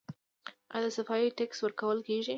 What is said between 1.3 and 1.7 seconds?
ټکس